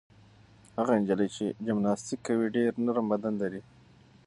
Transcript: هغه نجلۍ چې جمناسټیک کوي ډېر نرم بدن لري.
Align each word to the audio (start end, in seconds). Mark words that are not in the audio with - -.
هغه 0.77 0.93
نجلۍ 1.01 1.27
چې 1.35 1.45
جمناسټیک 1.65 2.19
کوي 2.27 2.47
ډېر 2.57 2.71
نرم 2.85 3.05
بدن 3.13 3.33
لري. 3.41 3.61